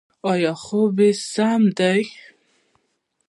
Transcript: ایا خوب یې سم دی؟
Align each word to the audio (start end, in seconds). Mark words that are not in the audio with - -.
ایا 0.31 0.53
خوب 0.63 0.95
یې 1.03 1.09
سم 1.31 1.61
دی؟ 1.77 2.01